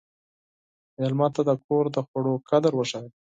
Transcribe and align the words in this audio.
مېلمه 0.97 1.27
ته 1.35 1.41
د 1.49 1.51
کور 1.65 1.85
د 1.95 1.97
خوړو 2.07 2.33
قدر 2.49 2.71
وښیه. 2.75 3.01